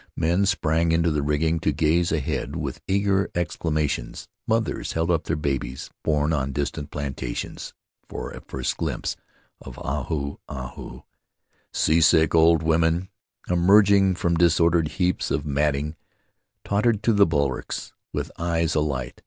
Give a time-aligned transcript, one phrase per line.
[0.15, 5.35] Men sprang into the rigging to gaze ahead with eager exclamations; mothers held up their
[5.35, 7.75] babies— born on distant plantations—
[8.09, 9.15] for a first glimpse
[9.61, 11.03] of Ahu Ahu;
[11.71, 13.09] seasick old women,
[13.47, 15.95] emerging from disordered heaps of matting,
[16.65, 19.19] tottered to the bulwarks with eyes alight.